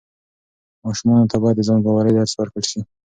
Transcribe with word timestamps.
ماشومانو 0.85 1.29
ته 1.31 1.37
باید 1.41 1.55
د 1.57 1.61
ځان 1.67 1.79
باورۍ 1.85 2.11
درس 2.15 2.33
ورکړل 2.35 2.65
سي. 2.71 2.79